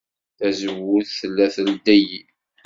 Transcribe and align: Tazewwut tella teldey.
Tazewwut 0.37 1.07
tella 1.19 1.45
teldey. 1.55 2.07